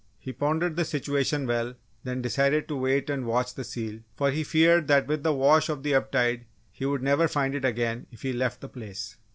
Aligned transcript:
He 0.17 0.33
pondered 0.33 0.77
the 0.77 0.83
situation 0.83 1.45
well, 1.45 1.75
then 2.03 2.23
decided 2.23 2.67
to 2.69 2.75
wait 2.75 3.07
and 3.07 3.23
watch 3.27 3.53
the 3.53 3.63
seal, 3.63 3.99
for 4.15 4.31
he 4.31 4.43
feared 4.43 4.87
that 4.87 5.05
with 5.05 5.21
the 5.21 5.31
wash 5.31 5.69
of 5.69 5.83
the 5.83 5.93
ebb 5.93 6.09
tide 6.09 6.45
he 6.71 6.87
would 6.87 7.03
never 7.03 7.27
find 7.27 7.53
it 7.53 7.65
again 7.65 8.07
if 8.09 8.23
he 8.23 8.33
left 8.33 8.61
the 8.61 8.67
place. 8.69 9.17